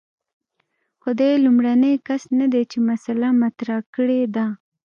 خو 1.01 1.09
دی 1.19 1.31
لومړنی 1.45 1.93
کس 2.07 2.23
نه 2.39 2.45
دی 2.53 2.63
چې 2.71 2.77
مسأله 2.89 3.29
مطرح 3.41 3.79
کړې 3.95 4.21
ده. 4.35 4.45